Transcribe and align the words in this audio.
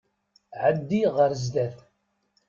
Ɛeddi 0.63 1.01
ɣer 1.15 1.31
zdat! 1.43 1.75